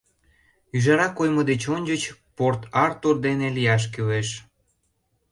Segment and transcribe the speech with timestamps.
[0.75, 2.03] Ӱжара коймо деч ончыч
[2.37, 4.29] Порт-Артур дене лияш кӱлеш.